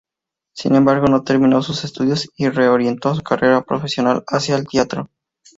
[0.55, 5.11] Sin embargo, no terminó sus estudios y reorientó su carrera profesional hacia el teatro.